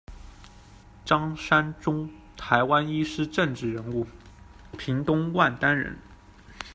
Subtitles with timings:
[1.05, 4.07] 张山钟，台湾医师、政治人物，
[4.75, 5.95] 屏东万丹人。